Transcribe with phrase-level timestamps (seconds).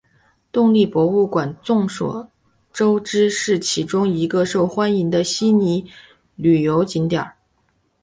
[0.51, 2.27] 动力博物馆众所
[2.73, 5.85] 周知是其中一个受欢迎的悉尼
[6.37, 7.23] 旅游景点。